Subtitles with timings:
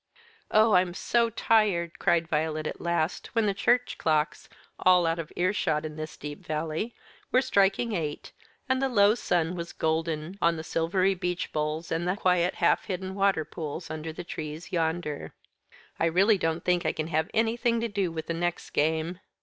[0.49, 5.31] "Oh, I am so tired," cried Violet at last, when church clocks all out of
[5.35, 6.95] earshot in this deep valley
[7.31, 8.31] were striking eight,
[8.67, 12.85] and the low sun was golden on the silvery beech boles, and the quiet half
[12.85, 15.33] hidden water pools under the trees yonder;
[15.99, 19.19] "I really don't think I can have anything to do with the next game."